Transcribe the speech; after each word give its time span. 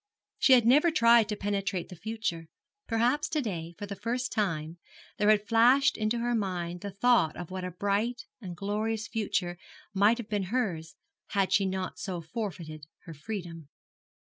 She 0.39 0.53
had 0.53 0.65
never 0.65 0.89
tried 0.89 1.29
to 1.29 1.35
penetrate 1.35 1.89
the 1.89 1.95
future. 1.95 2.47
Perhaps 2.87 3.29
to 3.29 3.39
day 3.39 3.75
for 3.77 3.85
the 3.85 3.95
first 3.95 4.31
time 4.31 4.77
there 5.17 5.29
had 5.29 5.47
flashed 5.47 5.95
into 5.95 6.17
her 6.17 6.33
mind 6.33 6.81
the 6.81 6.89
thought 6.89 7.37
of 7.37 7.51
what 7.51 7.63
a 7.63 7.69
bright 7.69 8.25
and 8.41 8.57
glorious 8.57 9.07
future 9.07 9.59
might 9.93 10.17
have 10.17 10.27
been 10.27 10.45
hers 10.45 10.95
had 11.27 11.53
she 11.53 11.67
not 11.67 11.99
so 11.99 12.19
forfeited 12.19 12.87
her 13.03 13.13
freedom. 13.13 13.69